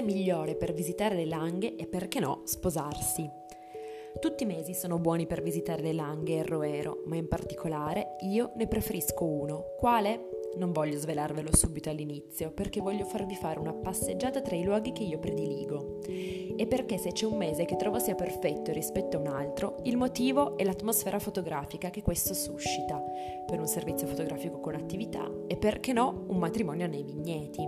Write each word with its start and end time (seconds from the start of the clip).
mese 0.00 0.02
migliore 0.02 0.54
per 0.54 0.72
visitare 0.72 1.14
le 1.14 1.26
langhe 1.26 1.76
e 1.76 1.86
perché 1.86 2.20
no 2.20 2.42
sposarsi. 2.44 3.28
Tutti 4.18 4.42
i 4.42 4.46
mesi 4.46 4.74
sono 4.74 4.98
buoni 4.98 5.26
per 5.26 5.42
visitare 5.42 5.82
le 5.82 5.92
langhe 5.92 6.34
e 6.34 6.38
il 6.38 6.44
Roero, 6.44 7.02
ma 7.06 7.16
in 7.16 7.28
particolare 7.28 8.16
io 8.20 8.52
ne 8.56 8.66
preferisco 8.66 9.24
uno. 9.24 9.74
Quale? 9.78 10.39
Non 10.56 10.72
voglio 10.72 10.98
svelarvelo 10.98 11.54
subito 11.54 11.90
all'inizio, 11.90 12.50
perché 12.50 12.80
voglio 12.80 13.04
farvi 13.04 13.36
fare 13.36 13.60
una 13.60 13.72
passeggiata 13.72 14.40
tra 14.40 14.56
i 14.56 14.64
luoghi 14.64 14.92
che 14.92 15.04
io 15.04 15.18
prediligo. 15.18 16.00
E 16.04 16.66
perché 16.66 16.98
se 16.98 17.12
c'è 17.12 17.24
un 17.24 17.36
mese 17.36 17.64
che 17.64 17.76
trovo 17.76 17.98
sia 17.98 18.14
perfetto 18.14 18.72
rispetto 18.72 19.16
a 19.16 19.20
un 19.20 19.28
altro, 19.28 19.76
il 19.84 19.96
motivo 19.96 20.56
è 20.56 20.64
l'atmosfera 20.64 21.18
fotografica 21.18 21.90
che 21.90 22.02
questo 22.02 22.34
suscita, 22.34 23.00
per 23.46 23.60
un 23.60 23.66
servizio 23.66 24.06
fotografico 24.06 24.58
con 24.58 24.74
attività 24.74 25.30
e 25.46 25.56
perché 25.56 25.92
no 25.92 26.24
un 26.28 26.38
matrimonio 26.38 26.86
nei 26.86 27.04
vigneti. 27.04 27.66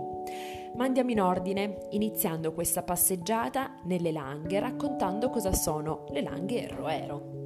Ma 0.75 0.83
andiamo 0.83 1.11
in 1.11 1.21
ordine, 1.21 1.87
iniziando 1.91 2.51
questa 2.51 2.83
passeggiata 2.83 3.79
nelle 3.85 4.11
langhe 4.11 4.59
raccontando 4.59 5.29
cosa 5.29 5.53
sono 5.53 6.05
le 6.09 6.21
langhe 6.21 6.59
e 6.59 6.63
il 6.63 6.69
roero. 6.69 7.42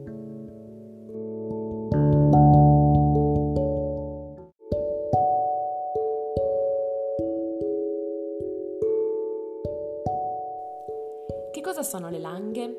Cosa 11.68 11.84
sono 11.84 12.10
le 12.10 12.20
Langhe? 12.20 12.76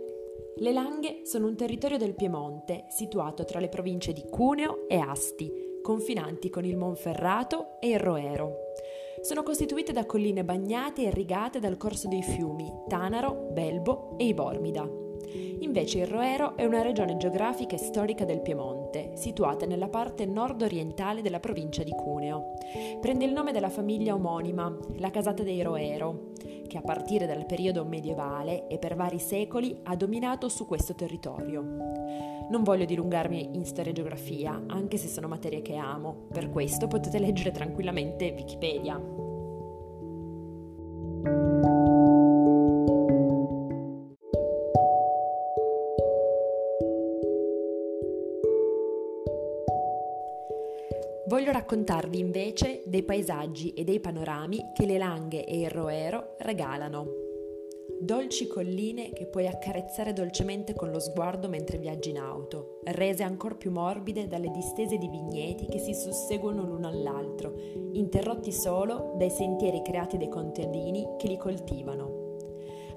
Le 0.56 0.72
Langhe 0.72 1.20
sono 1.24 1.46
un 1.46 1.56
territorio 1.56 1.98
del 1.98 2.14
Piemonte 2.14 2.86
situato 2.88 3.44
tra 3.44 3.60
le 3.60 3.68
province 3.68 4.14
di 4.14 4.24
Cuneo 4.30 4.88
e 4.88 4.96
Asti, 4.96 5.52
confinanti 5.82 6.48
con 6.48 6.64
il 6.64 6.74
Monferrato 6.74 7.78
e 7.80 7.90
il 7.90 7.98
Roero. 7.98 8.54
Sono 9.20 9.42
costituite 9.42 9.92
da 9.92 10.06
colline 10.06 10.42
bagnate 10.42 11.02
e 11.02 11.08
irrigate 11.08 11.60
dal 11.60 11.76
corso 11.76 12.08
dei 12.08 12.22
fiumi 12.22 12.72
Tanaro, 12.88 13.50
Belbo 13.52 14.14
e 14.16 14.24
Ibormida. 14.28 14.88
Invece 15.58 15.98
il 15.98 16.06
Roero 16.06 16.56
è 16.56 16.64
una 16.64 16.80
regione 16.80 17.18
geografica 17.18 17.74
e 17.74 17.78
storica 17.78 18.24
del 18.24 18.40
Piemonte, 18.40 19.10
situata 19.16 19.66
nella 19.66 19.88
parte 19.88 20.24
nord-orientale 20.24 21.20
della 21.20 21.40
provincia 21.40 21.82
di 21.82 21.90
Cuneo. 21.90 22.54
Prende 23.02 23.26
il 23.26 23.32
nome 23.32 23.52
dalla 23.52 23.68
famiglia 23.68 24.14
omonima, 24.14 24.74
la 24.96 25.10
casata 25.10 25.42
dei 25.42 25.60
Roero, 25.60 26.30
che 26.68 26.78
a 26.78 26.82
partire 26.82 27.26
dal 27.26 27.46
periodo 27.46 27.84
medievale 27.84 28.68
e 28.68 28.78
per 28.78 28.94
vari 28.94 29.18
secoli 29.18 29.80
ha 29.82 29.96
dominato 29.96 30.48
su 30.48 30.64
questo 30.66 30.94
territorio. 30.94 31.60
Non 32.50 32.62
voglio 32.62 32.84
dilungarmi 32.84 33.56
in 33.56 33.64
storia 33.66 33.90
e 33.90 33.94
geografia, 33.94 34.62
anche 34.68 34.96
se 34.96 35.08
sono 35.08 35.26
materie 35.26 35.62
che 35.62 35.74
amo, 35.74 36.28
per 36.32 36.48
questo 36.50 36.86
potete 36.86 37.18
leggere 37.18 37.50
tranquillamente 37.50 38.32
Wikipedia. 38.36 39.27
Voglio 51.38 51.52
raccontarvi 51.52 52.18
invece 52.18 52.82
dei 52.84 53.04
paesaggi 53.04 53.72
e 53.72 53.84
dei 53.84 54.00
panorami 54.00 54.72
che 54.74 54.86
le 54.86 54.98
Langhe 54.98 55.44
e 55.44 55.60
il 55.60 55.70
Roero 55.70 56.34
regalano. 56.38 57.06
Dolci 58.00 58.48
colline 58.48 59.12
che 59.12 59.26
puoi 59.26 59.46
accarezzare 59.46 60.12
dolcemente 60.12 60.74
con 60.74 60.90
lo 60.90 60.98
sguardo 60.98 61.48
mentre 61.48 61.78
viaggi 61.78 62.10
in 62.10 62.18
auto, 62.18 62.80
rese 62.86 63.22
ancor 63.22 63.56
più 63.56 63.70
morbide 63.70 64.26
dalle 64.26 64.50
distese 64.50 64.98
di 64.98 65.06
vigneti 65.06 65.66
che 65.66 65.78
si 65.78 65.94
susseguono 65.94 66.64
l'uno 66.64 66.88
all'altro, 66.88 67.54
interrotti 67.92 68.50
solo 68.50 69.14
dai 69.16 69.30
sentieri 69.30 69.80
creati 69.80 70.16
dai 70.16 70.28
contadini 70.28 71.06
che 71.18 71.28
li 71.28 71.36
coltivano. 71.36 72.26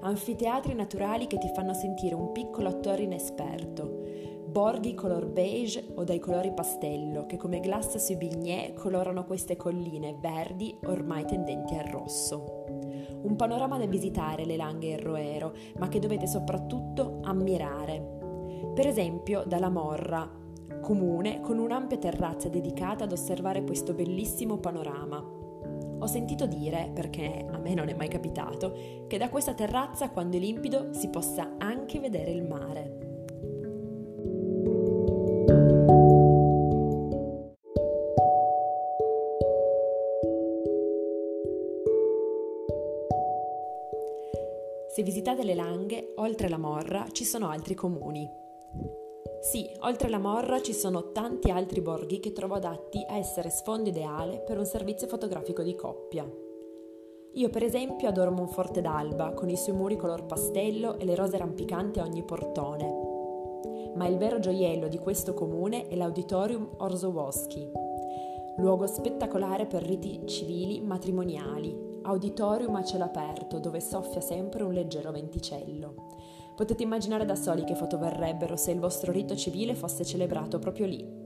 Anfiteatri 0.00 0.74
naturali 0.74 1.28
che 1.28 1.38
ti 1.38 1.48
fanno 1.54 1.74
sentire 1.74 2.16
un 2.16 2.32
piccolo 2.32 2.66
attore 2.66 3.02
inesperto, 3.04 4.02
borghi 4.52 4.92
color 4.92 5.28
beige 5.28 5.92
o 5.94 6.04
dai 6.04 6.18
colori 6.18 6.52
pastello 6.52 7.24
che 7.24 7.38
come 7.38 7.58
glassa 7.58 7.98
sui 7.98 8.16
bignè 8.16 8.74
colorano 8.74 9.24
queste 9.24 9.56
colline 9.56 10.14
verdi 10.20 10.76
ormai 10.84 11.24
tendenti 11.24 11.74
al 11.74 11.86
rosso. 11.86 12.66
Un 13.22 13.34
panorama 13.34 13.78
da 13.78 13.86
visitare 13.86 14.44
le 14.44 14.56
Langhe 14.56 14.90
e 14.90 14.92
il 14.96 14.98
Roero, 14.98 15.54
ma 15.78 15.88
che 15.88 16.00
dovete 16.00 16.26
soprattutto 16.26 17.20
ammirare. 17.22 18.70
Per 18.74 18.86
esempio 18.86 19.42
dalla 19.46 19.70
Morra, 19.70 20.30
comune 20.82 21.40
con 21.40 21.58
un'ampia 21.58 21.96
terrazza 21.96 22.50
dedicata 22.50 23.04
ad 23.04 23.12
osservare 23.12 23.64
questo 23.64 23.94
bellissimo 23.94 24.58
panorama. 24.58 25.16
Ho 25.98 26.06
sentito 26.06 26.46
dire, 26.46 26.90
perché 26.92 27.46
a 27.50 27.56
me 27.56 27.72
non 27.72 27.88
è 27.88 27.94
mai 27.94 28.08
capitato, 28.08 29.06
che 29.06 29.16
da 29.16 29.30
questa 29.30 29.54
terrazza, 29.54 30.10
quando 30.10 30.36
è 30.36 30.40
limpido, 30.40 30.92
si 30.92 31.08
possa 31.08 31.54
anche 31.56 32.00
vedere 32.00 32.32
il 32.32 32.42
mare. 32.42 33.01
Visitate 45.02 45.42
le 45.42 45.54
Langhe, 45.54 46.12
oltre 46.16 46.48
la 46.48 46.58
Morra, 46.58 47.06
ci 47.10 47.24
sono 47.24 47.48
altri 47.48 47.74
comuni. 47.74 48.28
Sì, 49.40 49.68
oltre 49.80 50.08
la 50.08 50.18
Morra 50.18 50.62
ci 50.62 50.72
sono 50.72 51.10
tanti 51.10 51.50
altri 51.50 51.80
borghi 51.80 52.20
che 52.20 52.32
trovo 52.32 52.54
adatti 52.54 53.04
a 53.08 53.16
essere 53.16 53.50
sfondo 53.50 53.88
ideale 53.88 54.38
per 54.46 54.58
un 54.58 54.64
servizio 54.64 55.08
fotografico 55.08 55.62
di 55.62 55.74
coppia. 55.74 56.24
Io 57.32 57.48
per 57.50 57.64
esempio 57.64 58.08
adoro 58.08 58.30
Monforte 58.30 58.80
d'Alba, 58.80 59.32
con 59.32 59.48
i 59.48 59.56
suoi 59.56 59.74
muri 59.74 59.96
color 59.96 60.24
pastello 60.24 60.96
e 60.98 61.04
le 61.04 61.16
rose 61.16 61.36
rampicanti 61.36 61.98
a 61.98 62.04
ogni 62.04 62.22
portone. 62.22 63.90
Ma 63.96 64.06
il 64.06 64.18
vero 64.18 64.38
gioiello 64.38 64.86
di 64.86 64.98
questo 64.98 65.34
comune 65.34 65.88
è 65.88 65.96
l'Auditorium 65.96 66.76
Orzowski, 66.78 67.68
luogo 68.58 68.86
spettacolare 68.86 69.66
per 69.66 69.82
riti 69.82 70.22
civili 70.26 70.80
matrimoniali, 70.80 71.91
auditorium 72.02 72.74
a 72.74 72.84
cielo 72.84 73.04
aperto 73.04 73.58
dove 73.58 73.80
soffia 73.80 74.20
sempre 74.20 74.62
un 74.62 74.72
leggero 74.72 75.10
venticello. 75.10 75.94
Potete 76.54 76.82
immaginare 76.82 77.24
da 77.24 77.34
soli 77.34 77.64
che 77.64 77.74
foto 77.74 77.98
verrebbero 77.98 78.56
se 78.56 78.72
il 78.72 78.80
vostro 78.80 79.12
rito 79.12 79.34
civile 79.34 79.74
fosse 79.74 80.04
celebrato 80.04 80.58
proprio 80.58 80.86
lì. 80.86 81.20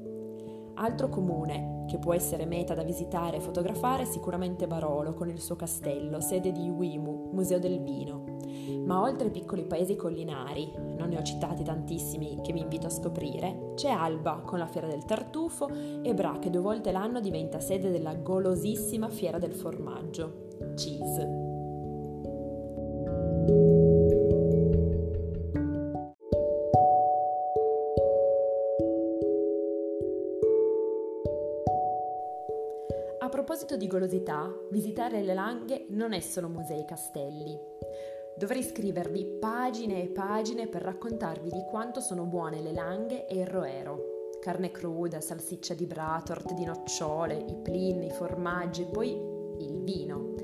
Altro 0.75 1.09
comune 1.09 1.85
che 1.89 1.99
può 1.99 2.13
essere 2.13 2.45
meta 2.45 2.75
da 2.75 2.83
visitare 2.83 3.39
e 3.39 3.41
fotografare 3.41 4.03
è 4.03 4.07
sicuramente 4.07 4.67
Barolo 4.67 5.15
con 5.15 5.29
il 5.29 5.41
suo 5.41 5.57
castello, 5.57 6.21
sede 6.21 6.53
di 6.53 6.69
Uimu, 6.69 7.31
Museo 7.33 7.59
del 7.59 7.81
Vino. 7.81 8.36
Ma 8.85 9.01
oltre 9.01 9.27
ai 9.27 9.33
piccoli 9.33 9.65
paesi 9.65 9.97
collinari, 9.97 10.73
non 10.97 11.09
ne 11.09 11.19
ho 11.19 11.23
citati 11.23 11.63
tantissimi 11.63 12.41
che 12.43 12.53
vi 12.53 12.61
invito 12.61 12.87
a 12.87 12.91
scoprire, 12.91 13.73
c'è 13.75 13.91
Alba 13.91 14.43
con 14.45 14.59
la 14.59 14.67
fiera 14.67 14.87
del 14.87 15.05
tartufo 15.05 15.69
e 16.03 16.15
Bra 16.15 16.39
che 16.39 16.51
due 16.51 16.61
volte 16.61 16.93
l'anno 16.93 17.21
diventa 17.21 17.61
sede 17.61 17.91
della 17.91 18.15
golosissima 18.15 19.09
fiera 19.09 19.39
del 19.39 19.55
formaggio 19.55 20.45
cheese. 20.75 21.45
A 33.19 33.29
proposito 33.29 33.77
di 33.77 33.89
golosità, 33.89 34.53
visitare 34.71 35.21
le 35.23 35.35
Langhe 35.35 35.87
non 35.91 36.13
è 36.13 36.21
solo 36.21 36.49
musei 36.49 36.81
e 36.81 36.85
castelli. 36.85 37.59
Dovrei 38.37 38.63
scrivervi 38.63 39.39
pagine 39.41 40.03
e 40.03 40.09
pagine 40.09 40.67
per 40.67 40.83
raccontarvi 40.83 41.51
di 41.51 41.65
quanto 41.69 42.01
sono 42.01 42.25
buone 42.25 42.61
le 42.61 42.73
Langhe 42.73 43.27
e 43.27 43.41
il 43.41 43.47
Roero. 43.47 44.15
Carne 44.41 44.71
cruda, 44.71 45.21
salsiccia 45.21 45.75
di 45.75 45.87
bra, 45.87 46.21
torte 46.25 46.55
di 46.55 46.65
nocciole, 46.65 47.35
i 47.37 47.57
plin, 47.57 48.03
i 48.03 48.11
formaggi 48.11 48.83
e 48.83 48.87
poi 48.87 49.11
il 49.59 49.83
vino 49.83 50.35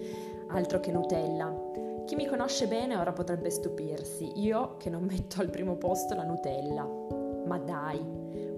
altro 0.53 0.81
che 0.81 0.93
Nutella. 0.93 1.71
Chi 2.05 2.15
mi 2.15 2.27
conosce 2.27 2.67
bene 2.67 2.97
ora 2.97 3.13
potrebbe 3.13 3.51
stupirsi, 3.51 4.41
io 4.41 4.77
che 4.77 4.91
non 4.91 5.05
metto 5.05 5.41
al 5.41 5.51
primo 5.51 5.77
posto 5.77 6.15
la 6.15 6.25
Nutella. 6.25 6.85
Ma 7.47 7.59
dai, 7.59 8.01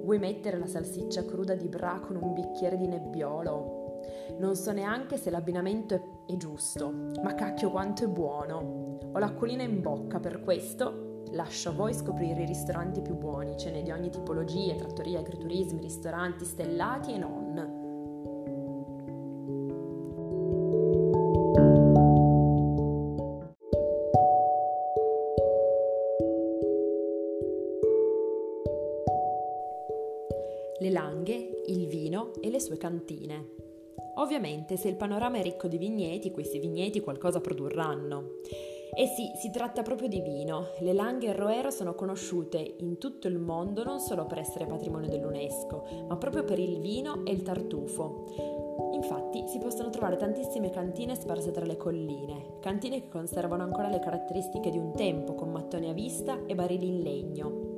vuoi 0.03 0.19
mettere 0.19 0.59
la 0.59 0.67
salsiccia 0.67 1.25
cruda 1.25 1.55
di 1.55 1.69
bra 1.69 2.01
con 2.01 2.17
un 2.17 2.33
bicchiere 2.33 2.77
di 2.77 2.87
nebbiolo? 2.87 3.84
Non 4.39 4.57
so 4.57 4.73
neanche 4.73 5.17
se 5.17 5.31
l'abbinamento 5.31 5.95
è, 5.95 6.03
è 6.27 6.37
giusto, 6.37 6.93
ma 7.23 7.35
cacchio 7.35 7.71
quanto 7.71 8.05
è 8.05 8.09
buono. 8.09 8.99
Ho 9.13 9.19
l'acquolina 9.19 9.63
in 9.63 9.81
bocca, 9.81 10.21
per 10.21 10.41
questo 10.43 11.23
lascio 11.33 11.71
a 11.71 11.73
voi 11.73 11.95
scoprire 11.95 12.43
i 12.43 12.47
ristoranti 12.47 13.01
più 13.01 13.17
buoni, 13.17 13.57
ce 13.57 13.71
n'è 13.71 13.83
di 13.83 13.91
ogni 13.91 14.11
tipologia, 14.11 14.75
trattorie, 14.75 15.19
agriturismi, 15.19 15.81
ristoranti 15.81 16.45
stellati 16.45 17.15
e 17.15 17.19
non. 17.19 17.83
le 30.85 30.91
langhe, 30.91 31.63
il 31.69 31.87
vino 31.87 32.33
e 32.43 32.51
le 32.51 32.61
sue 32.61 32.77
cantine. 32.77 33.64
Ovviamente 34.17 34.77
se 34.77 34.89
il 34.89 34.97
panorama 34.97 35.39
è 35.39 35.43
ricco 35.43 35.69
di 35.69 35.79
vigneti, 35.79 36.31
questi 36.31 36.59
vigneti 36.59 37.01
qualcosa 37.01 37.41
produrranno. 37.41 38.41
Eh 38.97 39.07
sì, 39.07 39.33
si 39.35 39.51
tratta 39.51 39.83
proprio 39.83 40.07
di 40.07 40.21
vino. 40.21 40.69
Le 40.79 40.93
langhe 40.93 41.29
e 41.29 41.33
roero 41.33 41.71
sono 41.71 41.97
conosciute 41.97 42.77
in 42.79 42.99
tutto 42.99 43.27
il 43.27 43.39
mondo 43.39 43.83
non 43.83 43.99
solo 43.99 44.25
per 44.25 44.39
essere 44.39 44.67
patrimonio 44.67 45.09
dell'UNESCO, 45.09 46.07
ma 46.09 46.17
proprio 46.17 46.45
per 46.45 46.61
il 46.61 46.79
vino 46.79 47.25
e 47.25 47.33
il 47.33 47.43
tartufo. 47.43 48.93
Infatti 48.93 49.49
si 49.49 49.59
possono 49.59 49.91
trovare 49.91 50.17
tantissime 50.17 50.71
cantine 50.71 51.17
sparse 51.17 51.51
tra 51.51 51.65
le 51.65 51.77
colline, 51.77 52.59
cantine 52.61 53.01
che 53.01 53.09
conservano 53.09 53.65
ancora 53.65 53.89
le 53.89 53.99
caratteristiche 53.99 54.71
di 54.71 54.79
un 54.79 54.93
tempo, 54.93 55.35
con 55.35 55.51
mattoni 55.51 55.91
a 55.91 55.93
vista 55.93 56.47
e 56.47 56.55
barili 56.55 56.87
in 56.87 57.01
legno. 57.01 57.74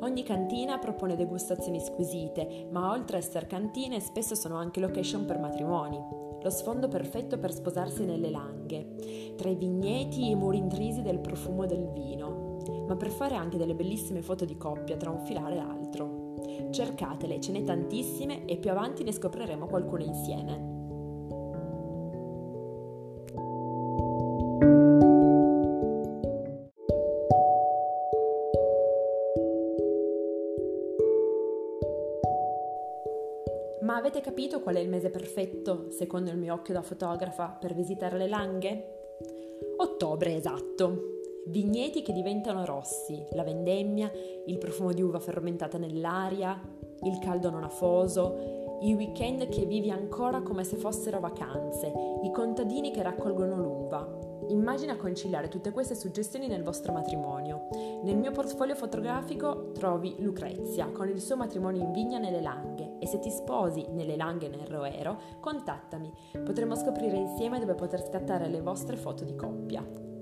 Ogni 0.00 0.22
cantina 0.22 0.78
propone 0.78 1.16
degustazioni 1.16 1.80
squisite, 1.80 2.68
ma 2.70 2.90
oltre 2.90 3.16
a 3.16 3.20
essere 3.20 3.46
cantine 3.46 4.00
spesso 4.00 4.34
sono 4.34 4.56
anche 4.56 4.80
location 4.80 5.24
per 5.24 5.38
matrimoni 5.38 6.24
lo 6.44 6.50
sfondo 6.50 6.88
perfetto 6.88 7.38
per 7.38 7.54
sposarsi 7.54 8.04
nelle 8.04 8.28
langhe, 8.28 9.32
tra 9.34 9.48
i 9.48 9.56
vigneti 9.56 10.26
e 10.26 10.32
i 10.32 10.34
muri 10.34 10.58
intrisi 10.58 11.00
del 11.00 11.18
profumo 11.18 11.64
del 11.64 11.88
vino, 11.88 12.58
ma 12.86 12.96
per 12.96 13.08
fare 13.08 13.34
anche 13.34 13.56
delle 13.56 13.74
bellissime 13.74 14.20
foto 14.20 14.44
di 14.44 14.58
coppia 14.58 14.98
tra 14.98 15.08
un 15.08 15.20
filare 15.20 15.54
e 15.54 15.56
l'altro. 15.56 16.34
Cercatele, 16.70 17.40
ce 17.40 17.50
n'è 17.50 17.64
tantissime 17.64 18.44
e 18.44 18.58
più 18.58 18.70
avanti 18.70 19.02
ne 19.04 19.12
scopriremo 19.12 19.66
qualcuna 19.66 20.04
insieme. 20.04 20.73
Avete 34.04 34.20
capito 34.20 34.60
qual 34.60 34.74
è 34.74 34.80
il 34.80 34.90
mese 34.90 35.08
perfetto, 35.08 35.86
secondo 35.88 36.30
il 36.30 36.36
mio 36.36 36.52
occhio 36.52 36.74
da 36.74 36.82
fotografa, 36.82 37.56
per 37.58 37.72
visitare 37.72 38.18
le 38.18 38.28
langhe? 38.28 38.84
Ottobre, 39.78 40.34
esatto. 40.34 41.22
Vigneti 41.46 42.02
che 42.02 42.12
diventano 42.12 42.66
rossi, 42.66 43.24
la 43.32 43.42
vendemmia, 43.42 44.12
il 44.44 44.58
profumo 44.58 44.92
di 44.92 45.00
uva 45.00 45.20
fermentata 45.20 45.78
nell'aria, 45.78 46.60
il 47.02 47.18
caldo 47.18 47.48
non 47.48 47.64
afoso, 47.64 48.78
i 48.82 48.92
weekend 48.92 49.48
che 49.48 49.64
vivi 49.64 49.90
ancora 49.90 50.42
come 50.42 50.64
se 50.64 50.76
fossero 50.76 51.18
vacanze, 51.18 51.90
i 52.24 52.30
contadini 52.30 52.90
che 52.90 53.02
raccolgono 53.02 53.56
l'uva, 53.56 54.32
Immagina 54.48 54.96
conciliare 54.96 55.48
tutte 55.48 55.70
queste 55.70 55.94
suggestioni 55.94 56.48
nel 56.48 56.62
vostro 56.62 56.92
matrimonio. 56.92 57.68
Nel 58.02 58.18
mio 58.18 58.30
portfolio 58.30 58.74
fotografico 58.74 59.70
trovi 59.72 60.16
Lucrezia 60.18 60.88
con 60.88 61.08
il 61.08 61.22
suo 61.22 61.36
matrimonio 61.36 61.82
in 61.82 61.92
vigna 61.92 62.18
nelle 62.18 62.42
Langhe 62.42 62.93
e 63.04 63.06
se 63.06 63.18
ti 63.18 63.30
sposi 63.30 63.86
nelle 63.90 64.16
Langhe 64.16 64.48
nel 64.48 64.66
Roero, 64.66 65.20
contattami. 65.40 66.10
Potremo 66.42 66.74
scoprire 66.74 67.18
insieme 67.18 67.58
dove 67.58 67.74
poter 67.74 68.02
scattare 68.02 68.48
le 68.48 68.62
vostre 68.62 68.96
foto 68.96 69.24
di 69.24 69.36
coppia. 69.36 70.13